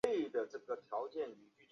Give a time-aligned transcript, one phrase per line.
[0.03, 1.37] 日高本线。